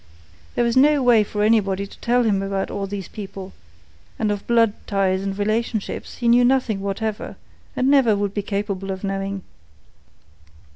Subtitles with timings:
[0.55, 3.53] There was no way for anybody to tell him about all these people,
[4.17, 7.35] and of blood ties and relationship he knew nothing whatever
[7.75, 9.43] and never would be capable of knowing.